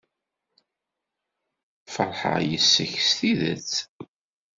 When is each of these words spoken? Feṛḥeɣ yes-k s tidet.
Feṛḥeɣ 1.93 2.37
yes-k 2.49 2.93
s 3.07 3.09
tidet. 3.17 3.73